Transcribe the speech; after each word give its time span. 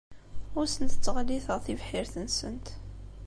Ur 0.57 0.65
asent-ttɣelliteɣ 0.67 1.57
tibḥirt-nsent. 1.65 2.67